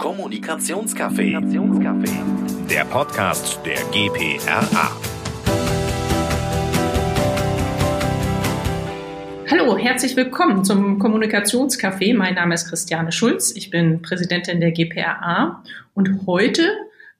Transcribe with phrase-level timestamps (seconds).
[0.00, 1.38] Kommunikationscafé.
[2.70, 4.90] Der Podcast der GPRA.
[9.50, 12.16] Hallo, herzlich willkommen zum Kommunikationscafé.
[12.16, 13.54] Mein Name ist Christiane Schulz.
[13.54, 15.62] Ich bin Präsidentin der GPRA
[15.92, 16.62] und heute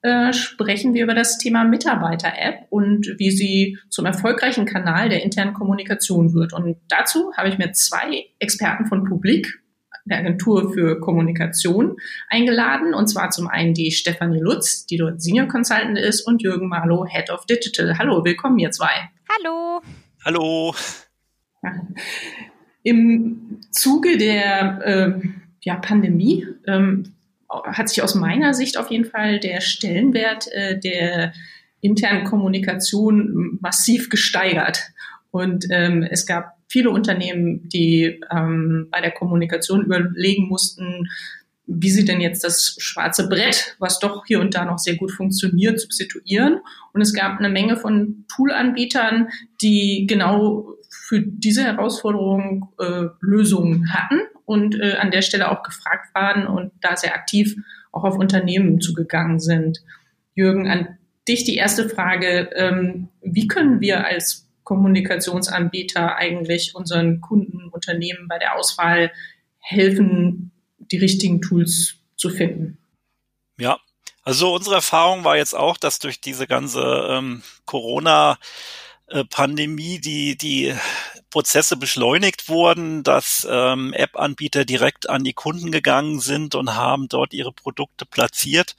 [0.00, 5.52] äh, sprechen wir über das Thema Mitarbeiter-App und wie sie zum erfolgreichen Kanal der internen
[5.52, 6.54] Kommunikation wird.
[6.54, 9.60] Und dazu habe ich mir zwei Experten von Publik,
[10.04, 11.96] der Agentur für Kommunikation,
[12.28, 12.94] eingeladen.
[12.94, 17.06] Und zwar zum einen die Stefanie Lutz, die dort Senior Consultant ist, und Jürgen Marlow,
[17.06, 17.98] Head of Digital.
[17.98, 19.10] Hallo, willkommen ihr zwei.
[19.38, 19.80] Hallo.
[20.24, 20.74] Hallo.
[22.82, 25.28] Im Zuge der äh,
[25.62, 27.12] ja, Pandemie ähm,
[27.48, 31.32] hat sich aus meiner Sicht auf jeden Fall der Stellenwert äh, der
[31.80, 34.82] internen Kommunikation massiv gesteigert.
[35.30, 41.08] Und ähm, es gab viele Unternehmen, die ähm, bei der Kommunikation überlegen mussten,
[41.66, 45.12] wie sie denn jetzt das schwarze Brett, was doch hier und da noch sehr gut
[45.12, 46.60] funktioniert, substituieren.
[46.92, 49.28] Und es gab eine Menge von Toolanbietern,
[49.60, 56.14] die genau für diese Herausforderung äh, Lösungen hatten und äh, an der Stelle auch gefragt
[56.14, 57.56] waren und da sehr aktiv
[57.92, 59.80] auch auf Unternehmen zugegangen sind.
[60.34, 60.98] Jürgen, an
[61.28, 62.50] dich die erste Frage.
[62.54, 69.10] Ähm, wie können wir als Kommunikationsanbieter eigentlich unseren Kunden, Unternehmen bei der Auswahl
[69.58, 72.78] helfen, die richtigen Tools zu finden?
[73.58, 73.80] Ja,
[74.22, 78.38] also unsere Erfahrung war jetzt auch, dass durch diese ganze ähm, Corona
[79.08, 79.24] äh,
[79.98, 80.72] die die
[81.30, 87.32] Prozesse beschleunigt wurden, dass ähm, App-Anbieter direkt an die Kunden gegangen sind und haben dort
[87.32, 88.76] ihre Produkte platziert.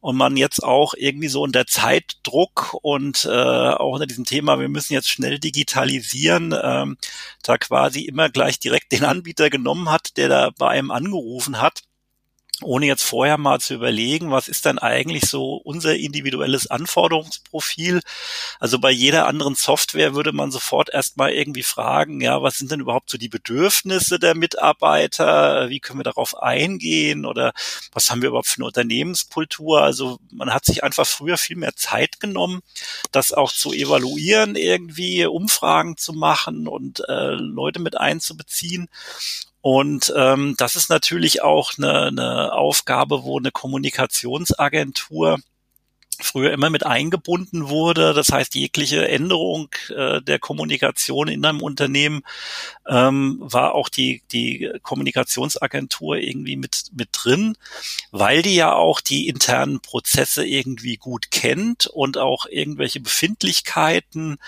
[0.00, 4.68] Und man jetzt auch irgendwie so unter Zeitdruck und äh, auch unter diesem Thema, wir
[4.68, 6.98] müssen jetzt schnell digitalisieren, ähm,
[7.42, 11.82] da quasi immer gleich direkt den Anbieter genommen hat, der da bei einem angerufen hat
[12.62, 18.00] ohne jetzt vorher mal zu überlegen, was ist denn eigentlich so unser individuelles Anforderungsprofil.
[18.58, 22.80] Also bei jeder anderen Software würde man sofort erstmal irgendwie fragen, ja, was sind denn
[22.80, 25.68] überhaupt so die Bedürfnisse der Mitarbeiter?
[25.68, 27.26] Wie können wir darauf eingehen?
[27.26, 27.52] Oder
[27.92, 29.82] was haben wir überhaupt für eine Unternehmenskultur?
[29.82, 32.60] Also man hat sich einfach früher viel mehr Zeit genommen,
[33.12, 38.88] das auch zu evaluieren, irgendwie Umfragen zu machen und äh, Leute mit einzubeziehen.
[39.60, 45.38] Und ähm, das ist natürlich auch eine, eine Aufgabe, wo eine Kommunikationsagentur
[46.20, 48.12] früher immer mit eingebunden wurde.
[48.12, 52.22] Das heißt, jegliche Änderung äh, der Kommunikation in einem Unternehmen
[52.86, 57.56] ähm, war auch die, die Kommunikationsagentur irgendwie mit, mit drin,
[58.10, 64.38] weil die ja auch die internen Prozesse irgendwie gut kennt und auch irgendwelche Befindlichkeiten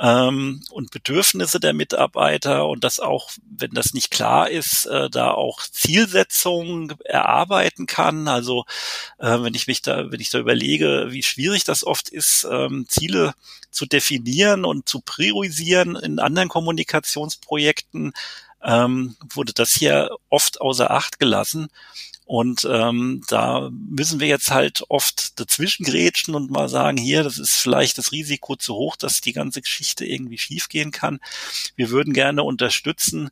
[0.00, 5.32] ähm, und Bedürfnisse der Mitarbeiter und das auch, wenn das nicht klar ist, äh, da
[5.32, 8.28] auch Zielsetzungen erarbeiten kann.
[8.28, 8.64] Also
[9.18, 12.86] äh, wenn ich mich da, wenn ich da überlege, wie schwierig das oft ist, ähm,
[12.88, 13.34] Ziele
[13.70, 18.12] zu definieren und zu priorisieren in anderen Kommunikationsprojekten,
[18.62, 21.68] ähm, wurde das hier oft außer Acht gelassen.
[22.28, 27.38] Und ähm, da müssen wir jetzt halt oft dazwischen grätschen und mal sagen, hier, das
[27.38, 31.20] ist vielleicht das Risiko zu hoch, dass die ganze Geschichte irgendwie schiefgehen kann.
[31.74, 33.30] Wir würden gerne unterstützen.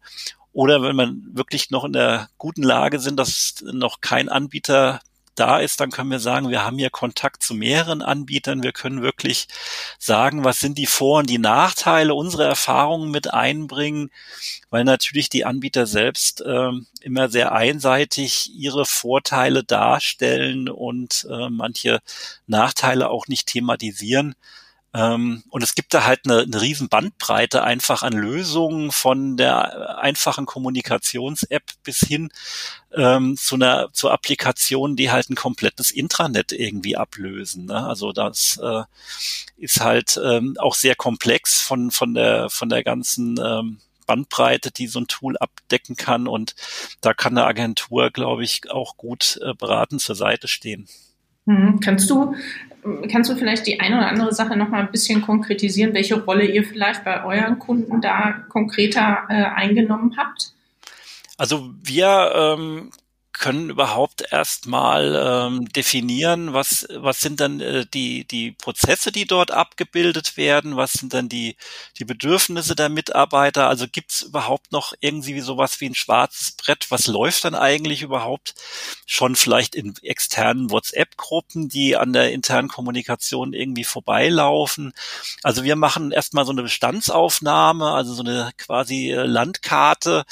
[0.55, 5.03] Oder wenn man wirklich noch in der guten Lage sind, dass noch kein Anbieter
[5.37, 8.63] da ist, dann können wir sagen, wir haben hier Kontakt zu mehreren Anbietern.
[8.63, 9.49] Wir können wirklich
[9.99, 14.11] sagen, was sind die Vor- und die Nachteile, unsere Erfahrungen mit einbringen,
[14.71, 16.71] weil natürlich die Anbieter selbst äh,
[17.01, 22.01] immer sehr einseitig ihre Vorteile darstellen und äh, manche
[22.47, 24.35] Nachteile auch nicht thematisieren.
[24.97, 29.99] Ähm, und es gibt da halt eine, eine riesen Bandbreite einfach an Lösungen von der
[29.99, 32.31] einfachen Kommunikations-App bis hin
[32.95, 37.67] ähm, zu einer zur Applikation, die halt ein komplettes Intranet irgendwie ablösen.
[37.67, 37.87] Ne?
[37.87, 38.85] Also das äh,
[39.59, 44.87] ist halt ähm, auch sehr komplex von von der von der ganzen ähm, Bandbreite, die
[44.87, 46.27] so ein Tool abdecken kann.
[46.27, 46.55] Und
[47.03, 50.89] da kann eine Agentur, glaube ich, auch gut äh, beraten zur Seite stehen.
[51.47, 51.81] Mhm.
[51.81, 52.35] Kannst du,
[53.11, 56.45] kannst du vielleicht die eine oder andere Sache noch mal ein bisschen konkretisieren, welche Rolle
[56.45, 60.53] ihr vielleicht bei euren Kunden da konkreter äh, eingenommen habt?
[61.37, 62.91] Also wir ähm,
[63.39, 69.51] können überhaupt erstmal ähm, definieren, was, was sind dann äh, die, die Prozesse, die dort
[69.51, 71.57] abgebildet werden, was sind dann die,
[71.99, 73.69] die Bedürfnisse der Mitarbeiter.
[73.69, 78.03] Also gibt es überhaupt noch irgendwie sowas wie ein schwarzes Brett, was läuft dann eigentlich
[78.03, 78.55] überhaupt
[79.07, 84.93] schon vielleicht in externen WhatsApp-Gruppen, die an der internen Kommunikation irgendwie vorbeilaufen.
[85.43, 90.25] Also wir machen erstmal so eine Bestandsaufnahme, also so eine quasi äh, Landkarte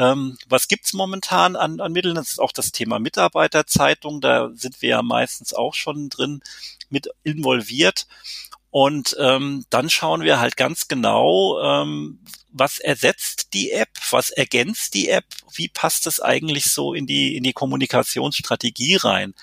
[0.00, 2.14] Ähm, was gibt's momentan an, an Mitteln?
[2.14, 4.22] Das ist auch das Thema Mitarbeiterzeitung.
[4.22, 6.40] Da sind wir ja meistens auch schon drin
[6.88, 8.06] mit involviert.
[8.70, 12.20] Und ähm, dann schauen wir halt ganz genau, ähm,
[12.50, 17.36] was ersetzt die App, was ergänzt die App, wie passt es eigentlich so in die,
[17.36, 19.34] in die Kommunikationsstrategie rein.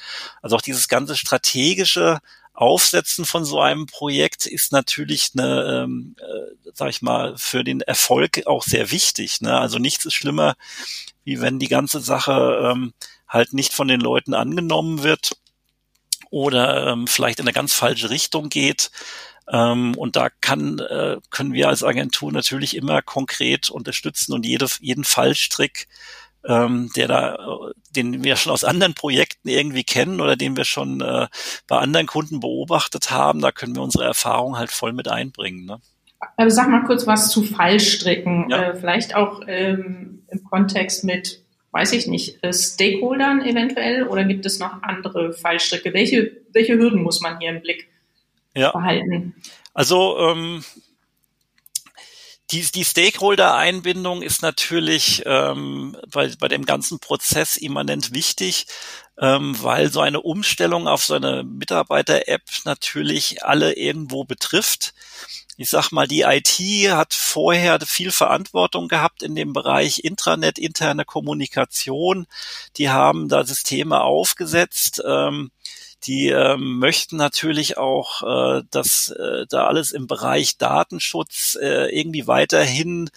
[0.41, 2.19] Also auch dieses ganze strategische
[2.57, 7.81] Aufsetzen von so einem Projekt ist natürlich eine, ähm, äh, sag ich mal, für den
[7.81, 9.41] Erfolg auch sehr wichtig.
[9.41, 9.55] Ne?
[9.55, 10.55] Also nichts ist schlimmer,
[11.23, 12.93] wie wenn die ganze Sache ähm,
[13.27, 15.37] halt nicht von den Leuten angenommen wird
[16.31, 18.89] oder ähm, vielleicht in eine ganz falsche Richtung geht.
[19.47, 24.65] Ähm, und da kann, äh, können wir als Agentur natürlich immer konkret unterstützen und jede,
[24.79, 25.87] jeden Fallstrick,
[26.45, 27.37] ähm, der da,
[27.95, 31.27] den wir schon aus anderen Projekten irgendwie kennen oder den wir schon äh,
[31.67, 35.65] bei anderen Kunden beobachtet haben, da können wir unsere Erfahrung halt voll mit einbringen.
[35.65, 35.79] Ne?
[36.35, 38.63] Also sag mal kurz was zu Fallstricken, ja.
[38.63, 41.41] äh, vielleicht auch ähm, im Kontext mit
[41.71, 45.93] weiß ich nicht, äh, Stakeholdern eventuell oder gibt es noch andere Fallstricke?
[45.93, 47.87] Welche, welche Hürden muss man hier im Blick
[48.55, 48.71] ja.
[48.71, 49.35] behalten?
[49.73, 50.63] Also ähm,
[52.51, 58.67] die, die Stakeholder-Einbindung ist natürlich ähm, bei, bei dem ganzen Prozess immanent wichtig,
[59.19, 64.93] ähm, weil so eine Umstellung auf so eine Mitarbeiter-App natürlich alle irgendwo betrifft
[65.57, 66.59] ich sag mal, die IT
[66.91, 72.27] hat vorher viel Verantwortung gehabt in dem Bereich Intranet, interne Kommunikation.
[72.77, 75.01] Die haben da Systeme aufgesetzt.
[75.05, 75.49] Ähm,
[76.03, 78.21] die ähm, möchten natürlich auch,
[78.59, 83.09] äh, dass äh, da alles im Bereich Datenschutz äh, irgendwie weiterhin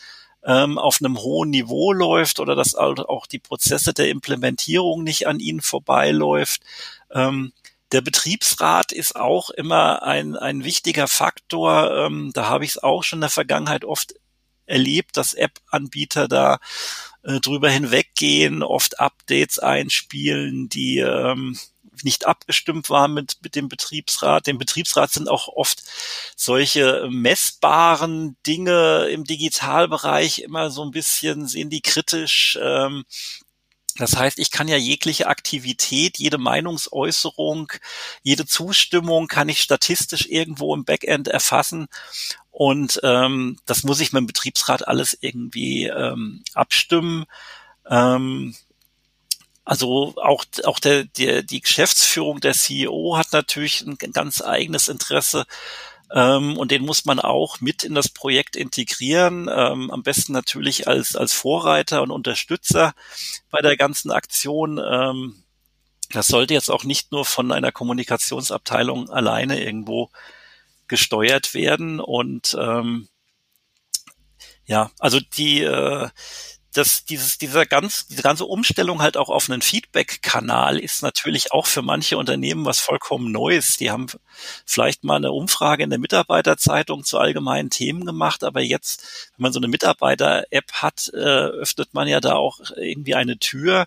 [0.44, 5.38] ähm, auf einem hohen Niveau läuft oder dass auch die Prozesse der Implementierung nicht an
[5.38, 6.62] ihnen vorbeiläuft.
[7.10, 7.52] Ähm,
[7.92, 12.06] der Betriebsrat ist auch immer ein, ein wichtiger Faktor.
[12.06, 14.14] Ähm, da habe ich es auch schon in der Vergangenheit oft
[14.66, 16.58] erlebt, dass App-Anbieter da
[17.22, 21.58] äh, drüber hinweggehen, oft Updates einspielen, die ähm,
[22.04, 24.46] nicht abgestimmt waren mit, mit dem Betriebsrat.
[24.46, 25.82] Dem Betriebsrat sind auch oft
[26.36, 32.58] solche messbaren Dinge im Digitalbereich immer so ein bisschen, sehen die kritisch.
[32.60, 33.04] Ähm,
[33.96, 37.72] das heißt, ich kann ja jegliche Aktivität, jede Meinungsäußerung,
[38.22, 41.86] jede Zustimmung kann ich statistisch irgendwo im Backend erfassen.
[42.50, 47.26] Und ähm, das muss ich mit dem Betriebsrat alles irgendwie ähm, abstimmen.
[47.88, 48.54] Ähm,
[49.64, 55.46] also auch, auch der, der, die Geschäftsführung der CEO hat natürlich ein ganz eigenes Interesse
[56.12, 59.48] ähm, und den muss man auch mit in das Projekt integrieren.
[59.52, 62.94] Ähm, am besten natürlich als, als Vorreiter und Unterstützer
[63.50, 64.78] bei der ganzen Aktion.
[64.78, 65.44] Ähm,
[66.10, 70.10] das sollte jetzt auch nicht nur von einer Kommunikationsabteilung alleine irgendwo
[70.88, 72.00] gesteuert werden.
[72.00, 72.56] Und
[74.66, 75.62] ja, also die
[76.70, 81.52] äh, das, dieses, dieser ganz, diese ganze Umstellung halt auch auf einen Feedback-Kanal ist natürlich
[81.52, 83.76] auch für manche Unternehmen was vollkommen Neues.
[83.76, 84.06] Die haben
[84.64, 89.52] vielleicht mal eine Umfrage in der Mitarbeiterzeitung zu allgemeinen Themen gemacht, aber jetzt, wenn man
[89.52, 93.86] so eine Mitarbeiter-App hat, äh, öffnet man ja da auch irgendwie eine Tür.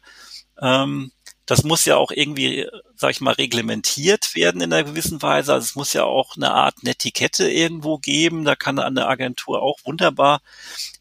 [0.62, 1.13] Ähm,
[1.46, 5.54] das muss ja auch irgendwie, sag ich mal, reglementiert werden in einer gewissen Weise.
[5.54, 8.46] Also es muss ja auch eine Art Netiquette irgendwo geben.
[8.46, 10.42] Da kann eine Agentur auch wunderbar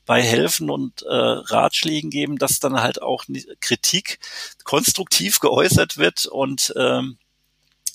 [0.04, 3.24] bei helfen und äh, Ratschlägen geben, dass dann halt auch
[3.60, 4.18] Kritik
[4.64, 7.18] konstruktiv geäußert wird und ähm,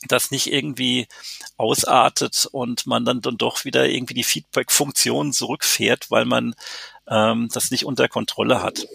[0.07, 1.07] das nicht irgendwie
[1.57, 6.55] ausartet und man dann, dann doch wieder irgendwie die Feedback-Funktion zurückfährt, weil man
[7.10, 8.88] ähm, das nicht unter Kontrolle hat.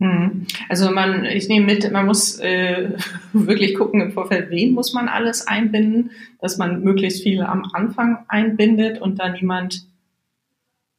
[0.00, 0.46] Hm.
[0.68, 2.90] Also man, ich nehme mit, man muss äh,
[3.32, 6.10] wirklich gucken im Vorfeld, wen muss man alles einbinden,
[6.40, 9.86] dass man möglichst viele am Anfang einbindet und dann niemand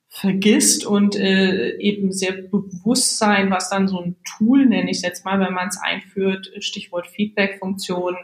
[0.08, 5.04] vergisst und äh, eben sehr bewusst sein, was dann so ein Tool, nenne ich es
[5.04, 8.16] jetzt mal, wenn man es einführt, Stichwort Feedback-Funktion,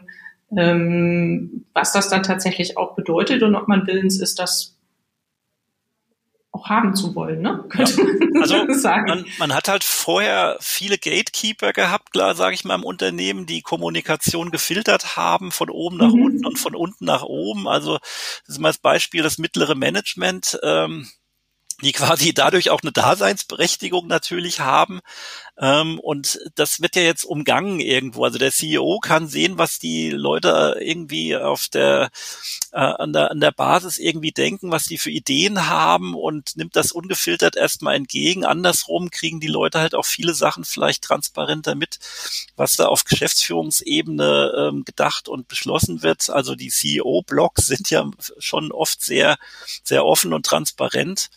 [0.56, 4.71] ähm, was das dann tatsächlich auch bedeutet und ob man willens ist, das
[6.52, 7.64] auch haben zu wollen, ne?
[7.70, 8.04] Könnte ja.
[8.04, 9.06] man also sagen.
[9.08, 13.62] Man, man hat halt vorher viele Gatekeeper gehabt, klar, sage ich mal, im Unternehmen, die
[13.62, 16.24] Kommunikation gefiltert haben, von oben nach mhm.
[16.24, 17.66] unten und von unten nach oben.
[17.66, 17.98] Also
[18.46, 20.58] das ist mal das Beispiel, das mittlere Management.
[20.62, 21.08] Ähm,
[21.82, 25.00] die quasi dadurch auch eine Daseinsberechtigung natürlich haben.
[25.58, 28.24] Ähm, und das wird ja jetzt umgangen irgendwo.
[28.24, 32.10] Also der CEO kann sehen, was die Leute irgendwie auf der,
[32.72, 36.74] äh, an der, an der Basis irgendwie denken, was die für Ideen haben und nimmt
[36.74, 38.46] das ungefiltert erstmal entgegen.
[38.46, 41.98] Andersrum kriegen die Leute halt auch viele Sachen vielleicht transparenter mit,
[42.56, 46.30] was da auf Geschäftsführungsebene ähm, gedacht und beschlossen wird.
[46.30, 49.36] Also die CEO-Blogs sind ja schon oft sehr,
[49.84, 51.28] sehr offen und transparent.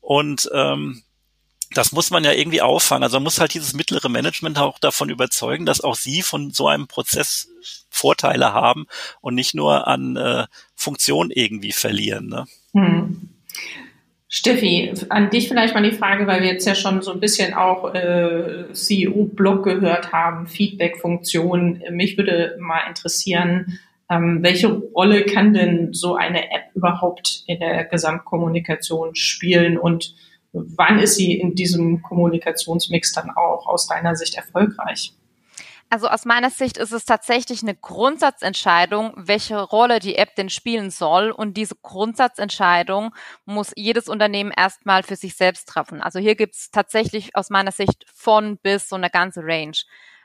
[0.00, 1.04] Und ähm,
[1.72, 3.04] das muss man ja irgendwie auffangen.
[3.04, 6.66] Also man muss halt dieses mittlere Management auch davon überzeugen, dass auch sie von so
[6.68, 7.48] einem Prozess
[7.88, 8.86] Vorteile haben
[9.20, 12.28] und nicht nur an äh, Funktion irgendwie verlieren.
[12.28, 12.46] Ne?
[12.72, 13.28] Hm.
[14.32, 17.52] Steffi, an dich vielleicht mal die Frage, weil wir jetzt ja schon so ein bisschen
[17.52, 21.82] auch äh, CEO-Blog gehört haben, Feedback-Funktion.
[21.90, 27.84] Mich würde mal interessieren, ähm, welche Rolle kann denn so eine App überhaupt in der
[27.84, 30.14] Gesamtkommunikation spielen und
[30.52, 35.14] wann ist sie in diesem Kommunikationsmix dann auch aus deiner Sicht erfolgreich?
[35.92, 40.90] Also aus meiner Sicht ist es tatsächlich eine Grundsatzentscheidung, welche Rolle die App denn spielen
[40.90, 41.32] soll.
[41.32, 43.12] Und diese Grundsatzentscheidung
[43.44, 46.00] muss jedes Unternehmen erstmal für sich selbst treffen.
[46.00, 49.76] Also hier gibt es tatsächlich aus meiner Sicht von bis so eine ganze Range.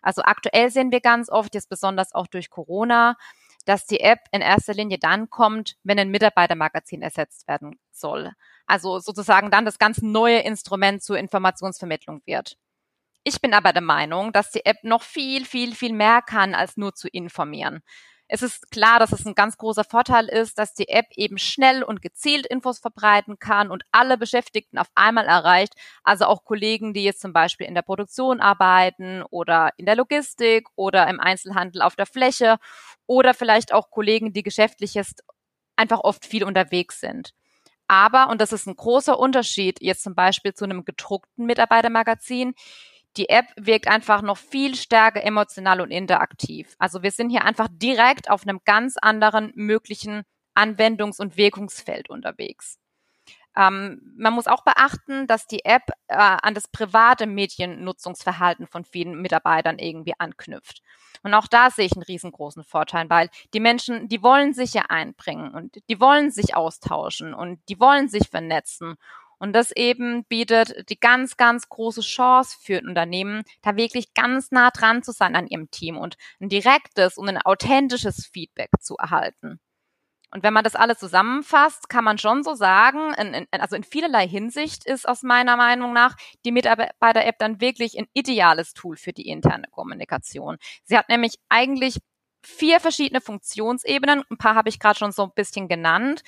[0.03, 3.17] Also aktuell sehen wir ganz oft, jetzt besonders auch durch Corona,
[3.65, 8.34] dass die App in erster Linie dann kommt, wenn ein Mitarbeitermagazin ersetzt werden soll.
[8.68, 12.58] Also sozusagen dann das ganz neue Instrument zur Informationsvermittlung wird.
[13.24, 16.78] Ich bin aber der Meinung, dass die App noch viel, viel, viel mehr kann, als
[16.78, 17.82] nur zu informieren.
[18.28, 21.84] Es ist klar, dass es ein ganz großer Vorteil ist, dass die App eben schnell
[21.84, 25.74] und gezielt Infos verbreiten kann und alle Beschäftigten auf einmal erreicht.
[26.04, 30.68] Also auch Kollegen, die jetzt zum Beispiel in der Produktion arbeiten oder in der Logistik
[30.76, 32.58] oder im Einzelhandel auf der Fläche
[33.06, 35.24] oder vielleicht auch Kollegen, die geschäftlich jetzt
[35.76, 37.32] einfach oft viel unterwegs sind.
[37.88, 42.54] Aber, und das ist ein großer Unterschied jetzt zum Beispiel zu einem gedruckten Mitarbeitermagazin,
[43.18, 46.75] die App wirkt einfach noch viel stärker emotional und interaktiv.
[46.80, 50.24] Also wir sind hier einfach direkt auf einem ganz anderen möglichen
[50.56, 52.77] Anwendungs- und Wirkungsfeld unterwegs.
[53.58, 59.22] Ähm, man muss auch beachten, dass die App äh, an das private Mediennutzungsverhalten von vielen
[59.22, 60.82] Mitarbeitern irgendwie anknüpft.
[61.24, 64.84] Und auch da sehe ich einen riesengroßen Vorteil, weil die Menschen, die wollen sich ja
[64.90, 68.96] einbringen und die wollen sich austauschen und die wollen sich vernetzen.
[69.38, 74.52] Und das eben bietet die ganz, ganz große Chance für ein Unternehmen, da wirklich ganz
[74.52, 78.96] nah dran zu sein an ihrem Team und ein direktes und ein authentisches Feedback zu
[78.96, 79.60] erhalten.
[80.36, 83.86] Und wenn man das alles zusammenfasst, kann man schon so sagen, in, in, also in
[83.86, 89.13] vielerlei Hinsicht ist aus meiner Meinung nach die Mitarbeiter-App dann wirklich ein ideales Tool für
[89.13, 90.58] die interne Kommunikation.
[90.84, 92.00] Sie hat nämlich eigentlich
[92.44, 94.24] vier verschiedene Funktionsebenen.
[94.30, 96.22] Ein paar habe ich gerade schon so ein bisschen genannt.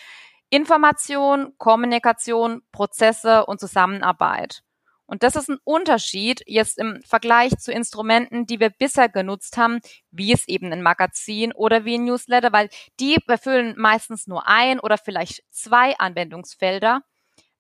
[0.50, 4.64] Information, Kommunikation, Prozesse und Zusammenarbeit.
[5.08, 9.80] Und das ist ein Unterschied jetzt im Vergleich zu Instrumenten, die wir bisher genutzt haben,
[10.12, 14.80] wie es eben ein Magazin oder wie ein Newsletter, weil die erfüllen meistens nur ein
[14.80, 17.02] oder vielleicht zwei Anwendungsfelder.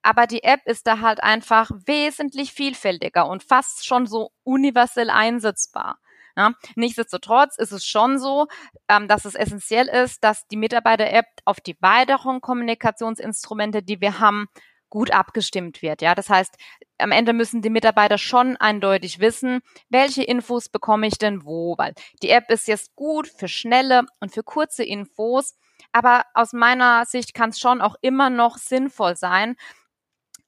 [0.02, 6.00] Aber die App ist da halt einfach wesentlich vielfältiger und fast schon so universell einsetzbar.
[6.36, 8.48] Ja, nichtsdestotrotz ist es schon so,
[8.88, 14.48] ähm, dass es essentiell ist, dass die Mitarbeiter-App auf die weiteren Kommunikationsinstrumente, die wir haben,
[14.90, 16.02] gut abgestimmt wird.
[16.02, 16.56] Ja, das heißt,
[16.98, 21.94] am Ende müssen die Mitarbeiter schon eindeutig wissen, welche Infos bekomme ich denn wo, weil
[22.24, 25.56] die App ist jetzt gut für schnelle und für kurze Infos,
[25.92, 29.56] aber aus meiner Sicht kann es schon auch immer noch sinnvoll sein,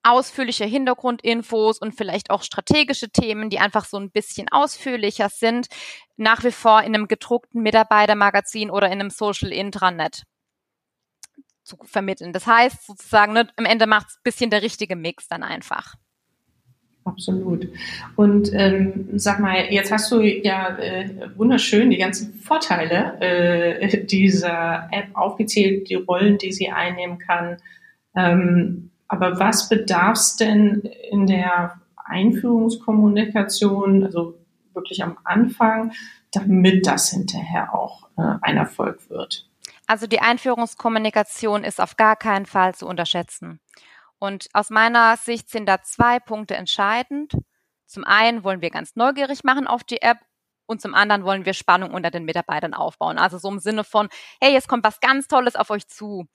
[0.01, 5.67] ausführliche Hintergrundinfos und vielleicht auch strategische Themen, die einfach so ein bisschen ausführlicher sind,
[6.15, 10.23] nach wie vor in einem gedruckten Mitarbeitermagazin oder in einem Social Intranet
[11.69, 12.33] zu vermitteln.
[12.33, 15.95] Das heißt sozusagen, ne, am Ende macht es ein bisschen der richtige Mix dann einfach.
[17.05, 17.67] Absolut.
[18.15, 24.87] Und ähm, sag mal, jetzt hast du ja äh, wunderschön die ganzen Vorteile äh, dieser
[24.91, 27.57] App aufgezählt, die Rollen, die sie einnehmen kann.
[28.15, 34.37] Ähm, aber was bedarf es denn in der Einführungskommunikation, also
[34.73, 35.93] wirklich am Anfang,
[36.31, 39.48] damit das hinterher auch äh, ein Erfolg wird?
[39.89, 43.59] Also die Einführungskommunikation ist auf gar keinen Fall zu unterschätzen.
[44.19, 47.33] Und aus meiner Sicht sind da zwei Punkte entscheidend.
[47.87, 50.19] Zum einen wollen wir ganz neugierig machen auf die App
[50.67, 53.17] und zum anderen wollen wir Spannung unter den Mitarbeitern aufbauen.
[53.17, 56.27] Also so im Sinne von, hey, jetzt kommt was ganz Tolles auf euch zu.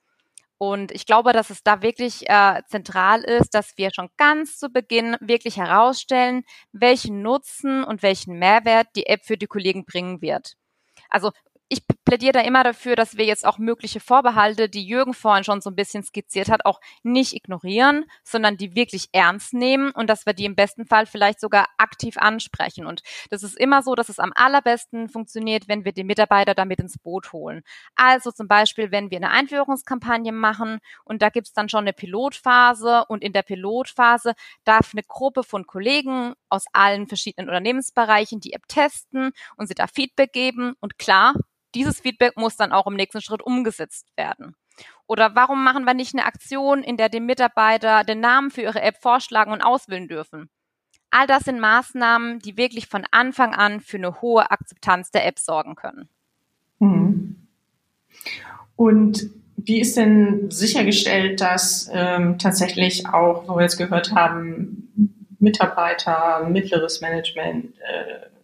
[0.57, 4.67] Und ich glaube, dass es da wirklich äh, zentral ist, dass wir schon ganz zu
[4.67, 6.43] Beginn wirklich herausstellen,
[6.73, 10.57] welchen Nutzen und welchen Mehrwert die App für die Kollegen bringen wird.
[11.09, 11.31] Also
[11.67, 15.61] ich plädiere da immer dafür, dass wir jetzt auch mögliche Vorbehalte, die Jürgen vorhin schon
[15.61, 20.27] so ein bisschen skizziert hat, auch nicht ignorieren, sondern die wirklich ernst nehmen und dass
[20.27, 22.85] wir die im besten Fall vielleicht sogar aktiv ansprechen.
[22.85, 26.79] Und das ist immer so, dass es am allerbesten funktioniert, wenn wir die Mitarbeiter damit
[26.79, 27.63] ins Boot holen.
[27.95, 33.05] Also zum Beispiel, wenn wir eine Einführungskampagne machen und da gibt's dann schon eine Pilotphase
[33.07, 38.67] und in der Pilotphase darf eine Gruppe von Kollegen aus allen verschiedenen Unternehmensbereichen die App
[38.67, 41.33] testen und sie da Feedback geben und klar,
[41.75, 44.55] dieses Feedback muss dann auch im nächsten Schritt umgesetzt werden.
[45.07, 48.81] Oder warum machen wir nicht eine Aktion, in der die Mitarbeiter den Namen für ihre
[48.81, 50.49] App vorschlagen und auswählen dürfen?
[51.15, 55.39] all das sind Maßnahmen, die wirklich von Anfang an für eine hohe Akzeptanz der App
[55.39, 56.09] sorgen können.
[56.79, 57.47] Mhm.
[58.75, 66.47] Und wie ist denn sichergestellt, dass ähm, tatsächlich auch, wo wir jetzt gehört haben, Mitarbeiter,
[66.49, 68.34] mittleres Management, äh,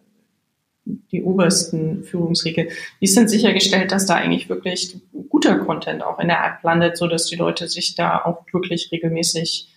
[0.84, 4.96] die obersten Führungsriege, wie ist denn sichergestellt, dass da eigentlich wirklich
[5.28, 8.90] guter Content auch in der App landet, so dass die Leute sich da auch wirklich
[8.90, 9.68] regelmäßig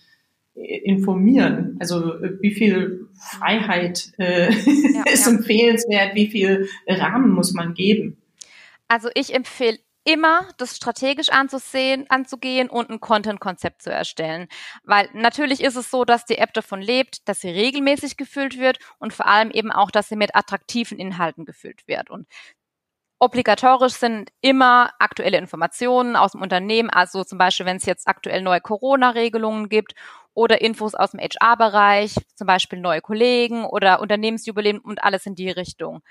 [0.54, 1.76] äh, informieren?
[1.78, 4.50] Also äh, wie viel Freiheit äh,
[4.94, 5.32] ja, ist ja.
[5.32, 8.16] empfehlenswert, wie viel Rahmen muss man geben?
[8.88, 14.46] Also ich empfehle immer das strategisch anzusehen, anzugehen und ein Content-Konzept zu erstellen.
[14.84, 18.78] Weil natürlich ist es so, dass die App davon lebt, dass sie regelmäßig gefüllt wird
[18.98, 22.08] und vor allem eben auch, dass sie mit attraktiven Inhalten gefüllt wird.
[22.08, 22.28] Und
[23.18, 28.42] obligatorisch sind immer aktuelle Informationen aus dem Unternehmen, also zum Beispiel, wenn es jetzt aktuell
[28.42, 29.94] neue Corona-Regelungen gibt
[30.34, 35.50] oder Infos aus dem HR-Bereich, zum Beispiel neue Kollegen oder Unternehmensjubiläen und alles in die
[35.50, 36.02] Richtung.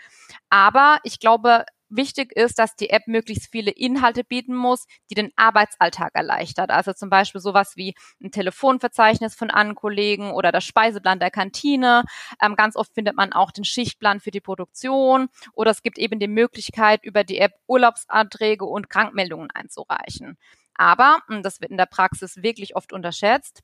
[0.49, 5.31] Aber ich glaube, wichtig ist, dass die App möglichst viele Inhalte bieten muss, die den
[5.35, 6.69] Arbeitsalltag erleichtert.
[6.69, 12.03] Also zum Beispiel sowas wie ein Telefonverzeichnis von anderen Kollegen oder das Speiseplan der Kantine.
[12.41, 16.19] Ähm, ganz oft findet man auch den Schichtplan für die Produktion oder es gibt eben
[16.19, 20.37] die Möglichkeit, über die App Urlaubsanträge und Krankmeldungen einzureichen.
[20.75, 23.61] Aber, und das wird in der Praxis wirklich oft unterschätzt,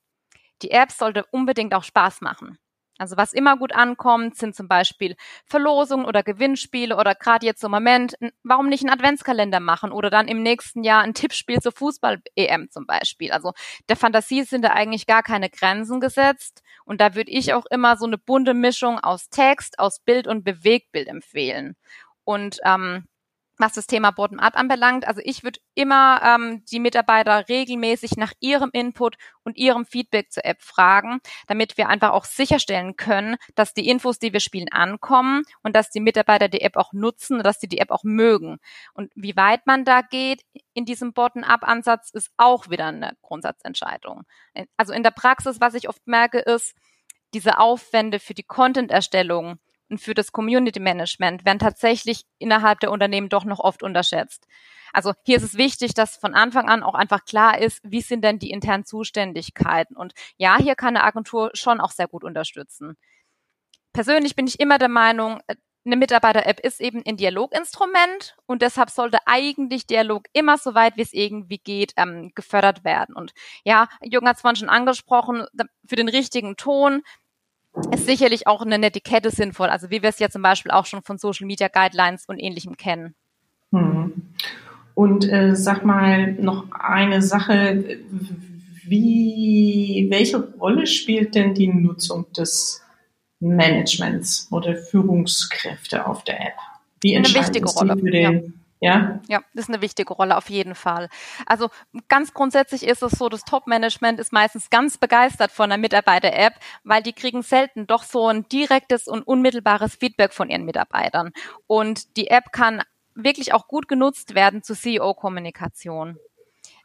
[0.62, 2.58] die App sollte unbedingt auch Spaß machen.
[3.02, 5.16] Also was immer gut ankommt, sind zum Beispiel
[5.48, 10.28] Verlosungen oder Gewinnspiele oder gerade jetzt im Moment, warum nicht einen Adventskalender machen oder dann
[10.28, 13.32] im nächsten Jahr ein Tippspiel zur Fußball-EM zum Beispiel.
[13.32, 13.54] Also
[13.90, 17.98] der Fantasie sind da eigentlich gar keine Grenzen gesetzt und da würde ich auch immer
[17.98, 21.76] so eine bunte Mischung aus Text, aus Bild und Bewegtbild empfehlen.
[22.24, 23.08] Und ähm,
[23.62, 25.08] was das Thema Bottom-up anbelangt.
[25.08, 30.46] Also ich würde immer ähm, die Mitarbeiter regelmäßig nach ihrem Input und ihrem Feedback zur
[30.46, 35.44] App fragen, damit wir einfach auch sicherstellen können, dass die Infos, die wir spielen, ankommen
[35.64, 38.58] und dass die Mitarbeiter die App auch nutzen und dass sie die App auch mögen.
[38.94, 40.42] Und wie weit man da geht
[40.74, 44.24] in diesem Bottom-up-Ansatz ist auch wieder eine Grundsatzentscheidung.
[44.78, 46.76] Also in der Praxis, was ich oft merke, ist,
[47.34, 49.60] diese Aufwände für die Content-Erstellung
[49.98, 54.48] für das Community Management werden tatsächlich innerhalb der Unternehmen doch noch oft unterschätzt.
[54.94, 58.24] Also hier ist es wichtig, dass von Anfang an auch einfach klar ist, wie sind
[58.24, 59.96] denn die internen Zuständigkeiten.
[59.96, 62.98] Und ja, hier kann eine Agentur schon auch sehr gut unterstützen.
[63.94, 65.42] Persönlich bin ich immer der Meinung,
[65.84, 71.02] eine Mitarbeiter-App ist eben ein Dialoginstrument und deshalb sollte eigentlich Dialog immer so weit, wie
[71.02, 73.16] es irgendwie geht, ähm, gefördert werden.
[73.16, 75.46] Und ja, Jürgen hat es vorhin schon angesprochen,
[75.86, 77.02] für den richtigen Ton
[77.92, 81.02] ist sicherlich auch eine Netiquette sinnvoll, also wie wir es ja zum Beispiel auch schon
[81.04, 83.16] von Social Media Guidelines und ähnlichem kennen.
[83.72, 84.14] Hm.
[84.94, 88.00] Und äh, sag mal noch eine Sache,
[88.84, 92.82] wie, welche Rolle spielt denn die Nutzung des
[93.40, 96.56] Managements oder Führungskräfte auf der App?
[97.02, 97.98] Wie eine wichtige Rolle.
[97.98, 98.42] Für den, ja.
[98.82, 99.22] Ja?
[99.28, 101.08] Ja, das ist eine wichtige Rolle auf jeden Fall.
[101.46, 101.70] Also
[102.10, 107.04] ganz grundsätzlich ist es so, das Top-Management ist meistens ganz begeistert von der Mitarbeiter-App, weil
[107.04, 111.32] die kriegen selten doch so ein direktes und unmittelbares Feedback von ihren Mitarbeitern.
[111.68, 112.82] Und die App kann
[113.14, 116.18] wirklich auch gut genutzt werden zur CEO-Kommunikation.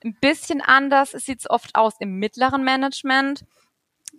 [0.05, 3.47] Ein bisschen anders sieht es oft aus im mittleren Management.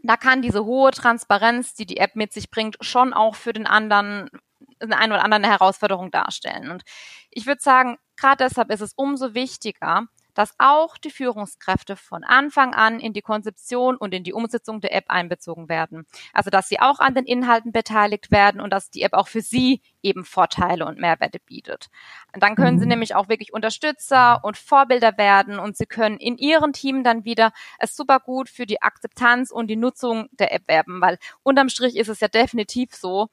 [0.02, 3.68] Da kann diese hohe Transparenz, die die App mit sich bringt, schon auch für den
[3.68, 4.32] anderen
[4.80, 6.72] eine ein oder andere Herausforderung darstellen.
[6.72, 6.84] Und
[7.30, 12.76] ich würde sagen, gerade deshalb ist es umso wichtiger, dass auch die Führungskräfte von Anfang
[12.76, 16.06] an in die Konzeption und in die Umsetzung der App einbezogen werden.
[16.32, 19.42] Also dass sie auch an den Inhalten beteiligt werden und dass die App auch für
[19.42, 21.90] sie eben Vorteile und Mehrwerte bietet.
[22.36, 22.90] Und dann können sie mhm.
[22.90, 27.52] nämlich auch wirklich Unterstützer und Vorbilder werden und sie können in ihrem Team dann wieder
[27.80, 31.96] es super gut für die Akzeptanz und die Nutzung der App werben, weil unterm Strich
[31.96, 33.30] ist es ja definitiv so,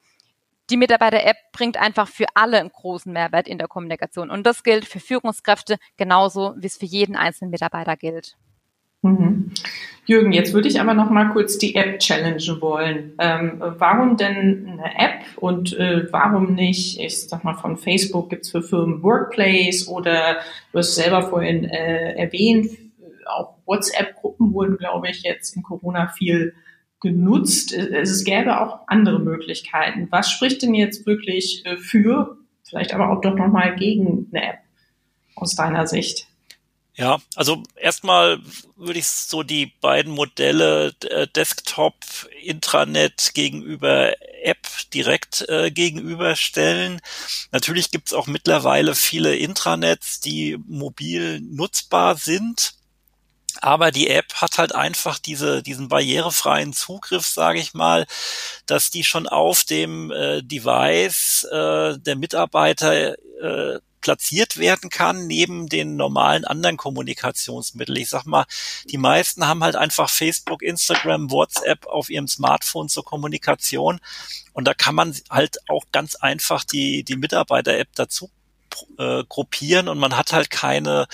[0.69, 4.29] die Mitarbeiter-App bringt einfach für alle einen großen Mehrwert in der Kommunikation.
[4.29, 8.35] Und das gilt für Führungskräfte genauso, wie es für jeden einzelnen Mitarbeiter gilt.
[9.05, 9.51] Mhm.
[10.07, 13.13] Jürgen, jetzt würde ich aber noch mal kurz die App challengen wollen.
[13.19, 18.49] Ähm, warum denn eine App und äh, warum nicht, ich sag mal, von Facebook gibt's
[18.49, 20.37] für Firmen Workplace oder
[20.71, 22.71] du hast selber vorhin äh, erwähnt,
[23.25, 26.53] auch WhatsApp-Gruppen wurden, glaube ich, jetzt in Corona viel
[27.05, 27.71] genutzt.
[27.71, 30.07] Es gäbe auch andere Möglichkeiten.
[30.11, 34.59] Was spricht denn jetzt wirklich äh, für, vielleicht aber auch doch nochmal gegen eine App
[35.35, 36.27] aus deiner Sicht?
[36.97, 38.39] Ja, also erstmal
[38.77, 41.95] würde ich so die beiden Modelle äh, Desktop,
[42.41, 44.13] Intranet gegenüber
[44.43, 47.01] App direkt äh, gegenüberstellen.
[47.51, 52.74] Natürlich gibt es auch mittlerweile viele Intranets, die mobil nutzbar sind.
[53.61, 58.05] Aber die App hat halt einfach diese, diesen barrierefreien Zugriff, sage ich mal,
[58.65, 65.67] dass die schon auf dem äh, Device äh, der Mitarbeiter äh, platziert werden kann neben
[65.67, 67.97] den normalen anderen Kommunikationsmitteln.
[67.97, 68.45] Ich sag mal,
[68.85, 73.99] die meisten haben halt einfach Facebook, Instagram, WhatsApp auf ihrem Smartphone zur Kommunikation
[74.53, 78.29] und da kann man halt auch ganz einfach die, die Mitarbeiter-App dazu
[78.99, 81.07] äh, gruppieren und man hat halt keine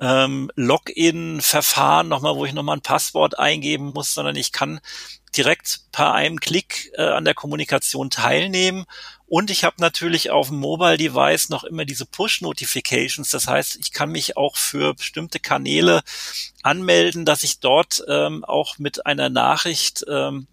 [0.00, 4.80] ähm, Login-Verfahren nochmal, wo ich nochmal ein Passwort eingeben muss, sondern ich kann
[5.36, 8.84] direkt per einem Klick äh, an der Kommunikation teilnehmen.
[9.26, 13.30] Und ich habe natürlich auf dem Mobile Device noch immer diese Push-Notifications.
[13.30, 16.02] Das heißt, ich kann mich auch für bestimmte Kanäle
[16.62, 20.48] anmelden, dass ich dort ähm, auch mit einer Nachricht ähm,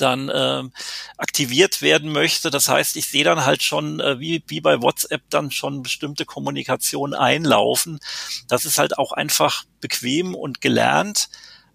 [0.00, 0.72] dann ähm,
[1.16, 2.50] aktiviert werden möchte.
[2.50, 6.24] Das heißt, ich sehe dann halt schon, äh, wie, wie bei WhatsApp dann schon bestimmte
[6.24, 8.00] Kommunikation einlaufen.
[8.48, 11.28] Das ist halt auch einfach bequem und gelernt.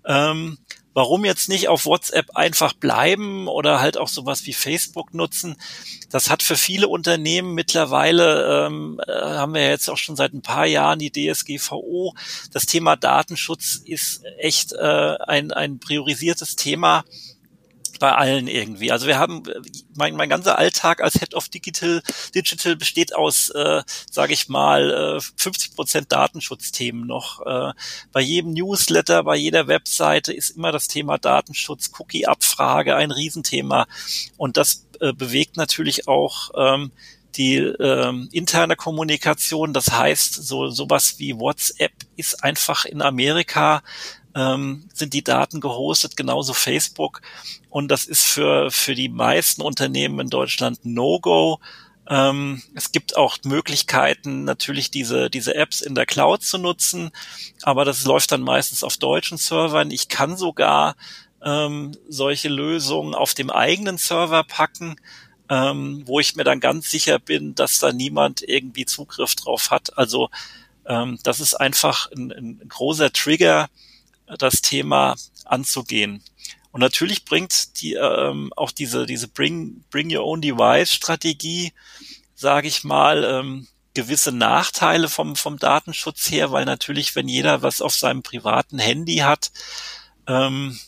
[0.06, 0.58] Ähm,
[0.94, 5.56] Warum jetzt nicht auf WhatsApp einfach bleiben oder halt auch sowas wie Facebook nutzen?
[6.10, 10.42] Das hat für viele Unternehmen mittlerweile, ähm, äh, haben wir jetzt auch schon seit ein
[10.42, 12.14] paar Jahren die DSGVO.
[12.52, 17.06] Das Thema Datenschutz ist echt äh, ein, ein priorisiertes Thema
[18.02, 18.92] bei allen irgendwie.
[18.92, 19.44] Also wir haben,
[19.94, 22.02] mein, mein ganzer Alltag als Head of Digital,
[22.34, 27.46] Digital besteht aus, äh, sage ich mal, äh, 50 Prozent Datenschutzthemen noch.
[27.46, 27.74] Äh,
[28.12, 33.86] bei jedem Newsletter, bei jeder Webseite ist immer das Thema Datenschutz, Cookie-Abfrage ein Riesenthema.
[34.36, 36.92] Und das äh, bewegt natürlich auch ähm,
[37.36, 39.74] die ähm, interne Kommunikation.
[39.74, 43.84] Das heißt, so sowas wie WhatsApp ist einfach in Amerika
[44.36, 47.22] ähm, sind die Daten gehostet, genauso Facebook.
[47.70, 51.60] Und das ist für, für die meisten Unternehmen in Deutschland No-Go.
[52.10, 57.12] Ähm, es gibt auch Möglichkeiten, natürlich diese, diese Apps in der Cloud zu nutzen,
[57.62, 59.92] aber das läuft dann meistens auf deutschen Servern.
[59.92, 60.96] Ich kann sogar
[61.44, 64.96] ähm, solche Lösungen auf dem eigenen Server packen,
[65.50, 69.98] ähm, wo ich mir dann ganz sicher bin, dass da niemand irgendwie Zugriff drauf hat.
[69.98, 70.30] Also
[70.86, 73.70] ähm, das ist einfach ein, ein großer Trigger,
[74.38, 75.16] das Thema
[75.46, 76.24] anzugehen.
[76.72, 81.74] Und natürlich bringt die ähm, auch diese diese Bring Bring Your Own Device Strategie,
[82.36, 87.82] sage ich mal, ähm, gewisse Nachteile vom vom Datenschutz her, weil natürlich, wenn jeder was
[87.82, 89.52] auf seinem privaten Handy hat,
[90.28, 90.80] ähm,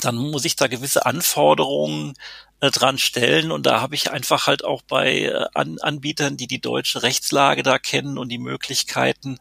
[0.00, 2.14] dann muss ich da gewisse Anforderungen
[2.60, 6.46] äh, dran stellen und da habe ich einfach halt auch bei äh, An Anbietern, die
[6.46, 9.38] die deutsche Rechtslage da kennen und die Möglichkeiten,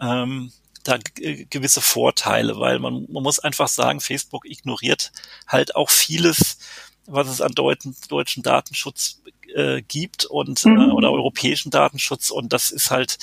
[0.00, 0.52] ähm,
[0.84, 5.12] da gewisse Vorteile, weil man, man muss einfach sagen, Facebook ignoriert
[5.48, 6.58] halt auch vieles,
[7.06, 9.20] was es an deuten, deutschen Datenschutz
[9.54, 10.78] äh, gibt und mhm.
[10.78, 13.18] äh, oder europäischen Datenschutz und das ist halt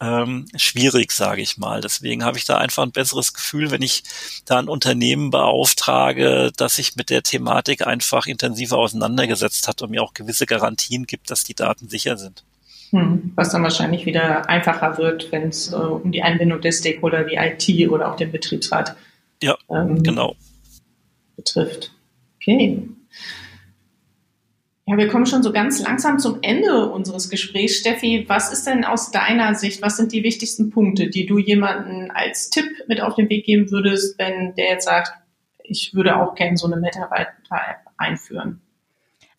[0.00, 1.80] ähm, schwierig, sage ich mal.
[1.80, 4.02] Deswegen habe ich da einfach ein besseres Gefühl, wenn ich
[4.46, 10.02] da ein Unternehmen beauftrage, das sich mit der Thematik einfach intensiver auseinandergesetzt hat und mir
[10.02, 12.44] auch gewisse Garantien gibt, dass die Daten sicher sind.
[12.90, 17.26] Hm, was dann wahrscheinlich wieder einfacher wird, wenn es äh, um die Einbindung der Stakeholder
[17.26, 18.96] wie IT oder auch den Betriebsrat
[19.42, 20.34] ja, ähm, genau.
[21.36, 21.92] betrifft.
[22.36, 22.88] Okay.
[24.86, 27.76] Ja, wir kommen schon so ganz langsam zum Ende unseres Gesprächs.
[27.76, 32.10] Steffi, was ist denn aus deiner Sicht, was sind die wichtigsten Punkte, die du jemanden
[32.10, 35.12] als Tipp mit auf den Weg geben würdest, wenn der jetzt sagt,
[35.62, 38.62] ich würde auch gerne so eine Mitarbeiter-App einführen?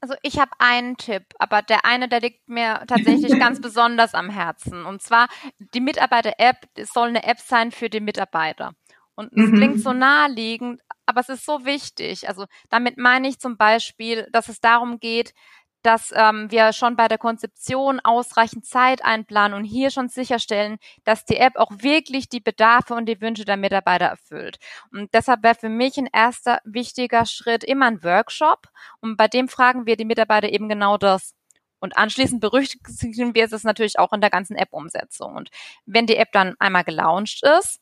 [0.02, 4.30] Also ich habe einen Tipp, aber der eine, der liegt mir tatsächlich ganz besonders am
[4.30, 4.86] Herzen.
[4.86, 5.28] Und zwar,
[5.60, 6.58] die Mitarbeiter-App
[6.92, 8.74] soll eine App sein für die Mitarbeiter.
[9.14, 9.56] Und es mhm.
[9.56, 12.28] klingt so naheliegend, aber es ist so wichtig.
[12.28, 15.34] Also damit meine ich zum Beispiel, dass es darum geht,
[15.82, 21.26] dass ähm, wir schon bei der Konzeption ausreichend Zeit einplanen und hier schon sicherstellen, dass
[21.26, 24.58] die App auch wirklich die Bedarfe und die Wünsche der Mitarbeiter erfüllt.
[24.92, 28.68] Und deshalb wäre für mich ein erster wichtiger Schritt immer ein Workshop.
[29.00, 31.34] Und bei dem fragen wir die Mitarbeiter eben genau das.
[31.82, 35.36] Und anschließend berücksichtigen wir es natürlich auch in der ganzen App-Umsetzung.
[35.36, 35.50] Und
[35.86, 37.81] wenn die App dann einmal gelauncht ist,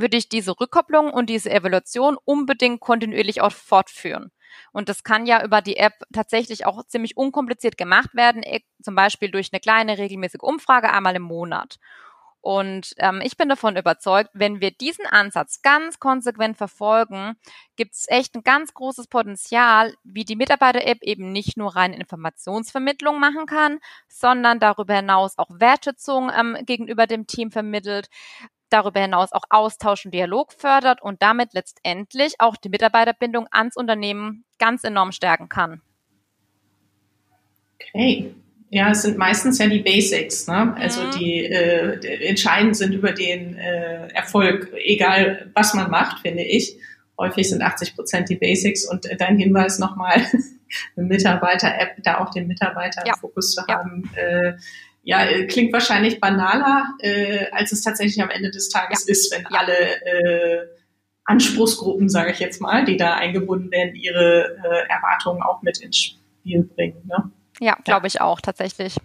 [0.00, 4.30] würde ich diese Rückkopplung und diese Evaluation unbedingt kontinuierlich auch fortführen.
[4.72, 8.94] Und das kann ja über die App tatsächlich auch ziemlich unkompliziert gemacht werden, e, zum
[8.94, 11.78] Beispiel durch eine kleine regelmäßige Umfrage einmal im Monat.
[12.40, 17.34] Und ähm, ich bin davon überzeugt, wenn wir diesen Ansatz ganz konsequent verfolgen,
[17.76, 23.18] gibt es echt ein ganz großes Potenzial, wie die Mitarbeiter-App eben nicht nur rein Informationsvermittlung
[23.18, 28.08] machen kann, sondern darüber hinaus auch Wertschätzung ähm, gegenüber dem Team vermittelt,
[28.70, 34.44] darüber hinaus auch Austausch und Dialog fördert und damit letztendlich auch die Mitarbeiterbindung ans Unternehmen
[34.58, 35.82] ganz enorm stärken kann.
[37.74, 38.34] Okay,
[38.70, 40.74] ja, es sind meistens ja die Basics, ne?
[40.78, 41.10] Also mhm.
[41.12, 46.76] die, äh, die entscheidend sind über den äh, Erfolg, egal was man macht, finde ich.
[47.18, 50.16] Häufig sind 80 Prozent die Basics und äh, dein Hinweis nochmal,
[50.96, 53.64] eine Mitarbeiter-App, da auch den Mitarbeiter-Fokus ja.
[53.64, 54.10] zu haben.
[54.14, 54.22] Ja.
[54.22, 54.56] Äh,
[55.08, 59.12] ja, äh, klingt wahrscheinlich banaler, äh, als es tatsächlich am Ende des Tages ja.
[59.12, 59.72] ist, wenn alle
[60.04, 60.66] äh,
[61.24, 65.96] Anspruchsgruppen, sage ich jetzt mal, die da eingebunden werden, ihre äh, Erwartungen auch mit ins
[65.96, 67.00] Spiel bringen.
[67.06, 67.30] Ne?
[67.58, 68.96] Ja, glaube ich auch tatsächlich.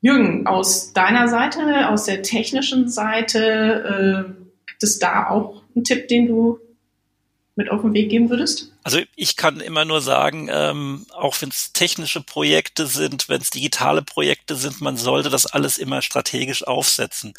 [0.00, 6.08] Jürgen, aus deiner Seite, aus der technischen Seite, äh, gibt es da auch einen Tipp,
[6.08, 6.60] den du
[7.58, 8.72] mit auf den Weg geben würdest?
[8.84, 13.50] Also ich kann immer nur sagen, ähm, auch wenn es technische Projekte sind, wenn es
[13.50, 17.34] digitale Projekte sind, man sollte das alles immer strategisch aufsetzen.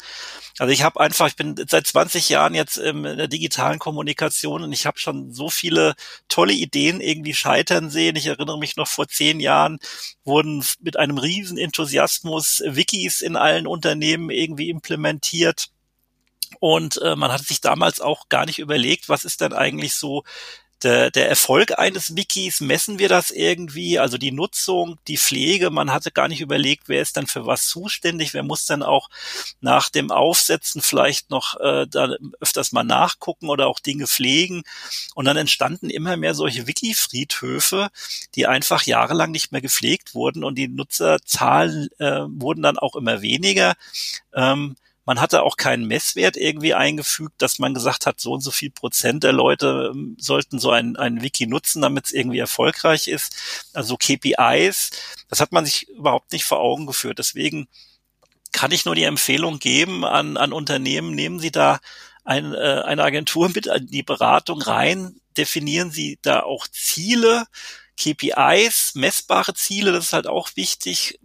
[0.58, 4.72] Also ich habe einfach, ich bin seit 20 Jahren jetzt in der digitalen Kommunikation und
[4.74, 5.94] ich habe schon so viele
[6.28, 8.14] tolle Ideen irgendwie scheitern sehen.
[8.14, 9.78] Ich erinnere mich noch vor zehn Jahren
[10.22, 15.70] wurden mit einem riesen Enthusiasmus Wikis in allen Unternehmen irgendwie implementiert
[16.60, 20.22] und äh, man hat sich damals auch gar nicht überlegt, was ist denn eigentlich so
[20.82, 23.98] der, der Erfolg eines Wikis, messen wir das irgendwie?
[23.98, 27.66] Also die Nutzung, die Pflege, man hatte gar nicht überlegt, wer ist dann für was
[27.66, 29.10] zuständig, wer muss dann auch
[29.60, 34.62] nach dem Aufsetzen vielleicht noch äh, da öfters mal nachgucken oder auch Dinge pflegen.
[35.14, 37.90] Und dann entstanden immer mehr solche Wiki-Friedhöfe,
[38.34, 43.20] die einfach jahrelang nicht mehr gepflegt wurden und die Nutzerzahlen äh, wurden dann auch immer
[43.20, 43.74] weniger.
[44.34, 44.76] Ähm,
[45.10, 48.70] man hatte auch keinen Messwert irgendwie eingefügt, dass man gesagt hat, so und so viel
[48.70, 53.34] Prozent der Leute ähm, sollten so ein, ein Wiki nutzen, damit es irgendwie erfolgreich ist.
[53.74, 54.90] Also KPIs,
[55.28, 57.18] das hat man sich überhaupt nicht vor Augen geführt.
[57.18, 57.66] Deswegen
[58.52, 61.80] kann ich nur die Empfehlung geben an, an Unternehmen, nehmen Sie da
[62.22, 67.46] ein, äh, eine Agentur mit in die Beratung rein, definieren Sie da auch Ziele,
[67.96, 71.18] KPIs, messbare Ziele, das ist halt auch wichtig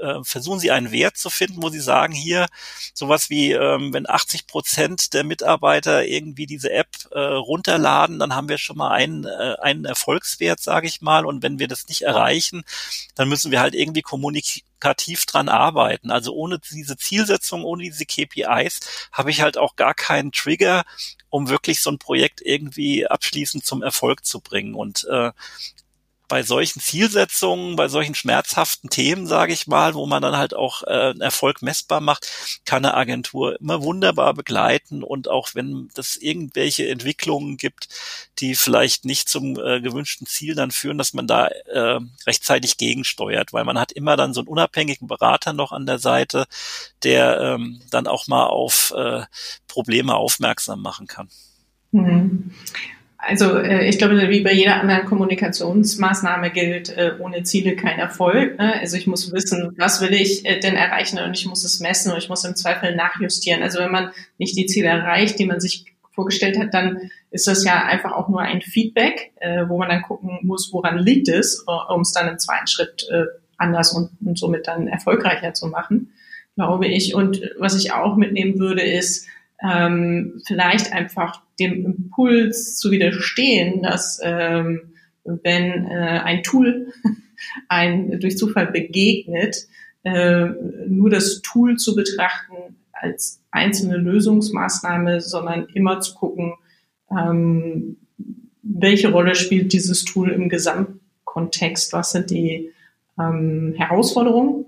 [0.00, 2.46] äh, versuchen Sie einen Wert zu finden, wo Sie sagen, hier
[2.94, 8.48] sowas wie, ähm, wenn 80 Prozent der Mitarbeiter irgendwie diese App äh, runterladen, dann haben
[8.48, 11.26] wir schon mal einen, äh, einen Erfolgswert, sage ich mal.
[11.26, 12.64] Und wenn wir das nicht erreichen,
[13.14, 16.10] dann müssen wir halt irgendwie kommunikativ dran arbeiten.
[16.10, 18.80] Also ohne diese Zielsetzung, ohne diese KPIs
[19.12, 20.84] habe ich halt auch gar keinen Trigger,
[21.30, 24.74] um wirklich so ein Projekt irgendwie abschließend zum Erfolg zu bringen.
[24.74, 25.32] Und äh,
[26.28, 30.82] bei solchen Zielsetzungen, bei solchen schmerzhaften Themen, sage ich mal, wo man dann halt auch
[30.82, 32.28] äh, Erfolg messbar macht,
[32.64, 37.88] kann eine Agentur immer wunderbar begleiten und auch wenn das irgendwelche Entwicklungen gibt,
[38.38, 43.52] die vielleicht nicht zum äh, gewünschten Ziel dann führen, dass man da äh, rechtzeitig gegensteuert,
[43.52, 46.46] weil man hat immer dann so einen unabhängigen Berater noch an der Seite,
[47.02, 49.22] der ähm, dann auch mal auf äh,
[49.68, 51.28] Probleme aufmerksam machen kann.
[51.92, 52.52] Mhm.
[53.26, 58.56] Also äh, ich glaube, wie bei jeder anderen Kommunikationsmaßnahme gilt, äh, ohne Ziele kein Erfolg.
[58.58, 58.74] Ne?
[58.80, 62.12] Also ich muss wissen, was will ich äh, denn erreichen und ich muss es messen
[62.12, 63.62] und ich muss im Zweifel nachjustieren.
[63.62, 67.64] Also wenn man nicht die Ziele erreicht, die man sich vorgestellt hat, dann ist das
[67.64, 71.64] ja einfach auch nur ein Feedback, äh, wo man dann gucken muss, woran liegt es,
[71.66, 73.24] äh, um es dann im zweiten Schritt äh,
[73.58, 76.12] anders und, und somit dann erfolgreicher zu machen,
[76.54, 77.14] glaube ich.
[77.14, 79.26] Und was ich auch mitnehmen würde, ist,
[79.62, 84.92] ähm, vielleicht einfach dem Impuls zu widerstehen, dass ähm,
[85.24, 86.92] wenn äh, ein Tool
[87.68, 89.66] ein durch Zufall begegnet,
[90.04, 90.46] äh,
[90.86, 96.54] nur das Tool zu betrachten als einzelne Lösungsmaßnahme, sondern immer zu gucken,
[97.10, 97.96] ähm,
[98.62, 102.70] welche Rolle spielt dieses Tool im Gesamtkontext, was sind die
[103.18, 104.65] ähm, Herausforderungen,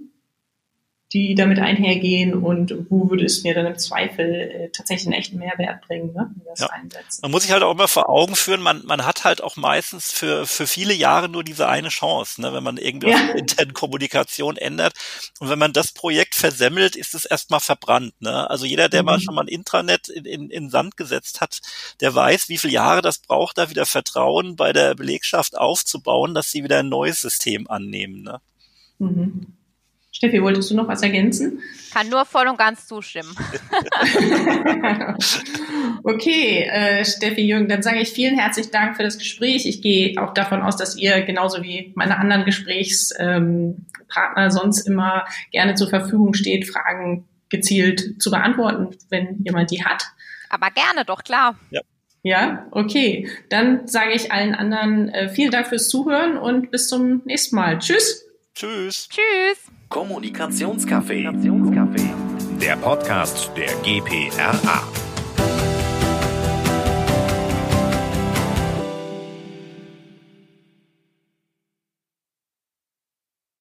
[1.14, 5.38] die damit einhergehen und wo würde es mir dann im Zweifel äh, tatsächlich einen echten
[5.38, 6.66] Mehrwert bringen, ne, wenn das ja.
[6.66, 7.22] einsetzt.
[7.22, 10.12] Man muss sich halt auch immer vor Augen führen, man, man hat halt auch meistens
[10.12, 13.30] für, für viele Jahre nur diese eine Chance, ne, wenn man irgendwie ja.
[13.30, 14.92] internen Kommunikation ändert.
[15.40, 18.12] Und wenn man das Projekt versemmelt, ist es erstmal verbrannt.
[18.20, 18.50] Ne?
[18.50, 19.06] Also jeder, der mhm.
[19.06, 21.60] mal schon mal ein Intranet in, in, in Sand gesetzt hat,
[22.02, 26.50] der weiß, wie viele Jahre das braucht, da wieder Vertrauen bei der Belegschaft aufzubauen, dass
[26.50, 28.22] sie wieder ein neues System annehmen.
[28.22, 28.40] Ne?
[28.98, 29.57] Mhm.
[30.18, 31.62] Steffi, wolltest du noch was ergänzen?
[31.92, 33.36] Kann nur voll und ganz zustimmen.
[36.02, 39.64] okay, äh, Steffi Jürgen, dann sage ich vielen herzlichen Dank für das Gespräch.
[39.64, 43.86] Ich gehe auch davon aus, dass ihr genauso wie meine anderen Gesprächspartner
[44.44, 50.02] ähm, sonst immer gerne zur Verfügung steht, Fragen gezielt zu beantworten, wenn jemand die hat.
[50.48, 51.56] Aber gerne, doch klar.
[51.70, 51.80] Ja.
[52.24, 53.30] Ja, okay.
[53.50, 57.78] Dann sage ich allen anderen äh, vielen Dank fürs Zuhören und bis zum nächsten Mal.
[57.78, 58.26] Tschüss.
[58.52, 59.08] Tschüss.
[59.08, 59.77] Tschüss.
[59.88, 61.24] Kommunikationscafé.
[62.60, 65.07] Der Podcast der GPRA.